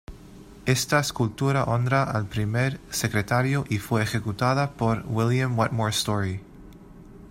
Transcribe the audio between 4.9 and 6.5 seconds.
William Wetmore Story.